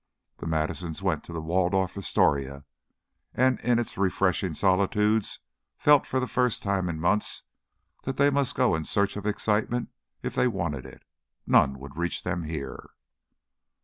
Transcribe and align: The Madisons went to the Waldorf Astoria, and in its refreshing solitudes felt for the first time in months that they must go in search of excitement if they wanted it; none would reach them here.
The 0.39 0.47
Madisons 0.47 1.03
went 1.03 1.23
to 1.25 1.31
the 1.31 1.43
Waldorf 1.43 1.95
Astoria, 1.95 2.65
and 3.35 3.59
in 3.61 3.77
its 3.77 3.99
refreshing 3.99 4.55
solitudes 4.55 5.41
felt 5.77 6.07
for 6.07 6.19
the 6.19 6.25
first 6.25 6.63
time 6.63 6.89
in 6.89 6.99
months 6.99 7.43
that 8.05 8.17
they 8.17 8.31
must 8.31 8.55
go 8.55 8.73
in 8.73 8.83
search 8.83 9.15
of 9.15 9.27
excitement 9.27 9.89
if 10.23 10.33
they 10.33 10.47
wanted 10.47 10.87
it; 10.87 11.03
none 11.45 11.77
would 11.77 11.97
reach 11.97 12.23
them 12.23 12.41
here. 12.45 12.89